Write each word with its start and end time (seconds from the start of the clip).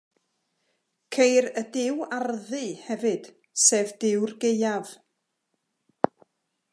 Ceir 1.17 1.47
y 1.61 1.63
Duw 1.75 1.99
Arddu, 2.17 2.63
hefyd, 2.87 3.29
sef 3.67 3.95
Duw'r 4.05 4.33
Gaeaf. 4.45 4.89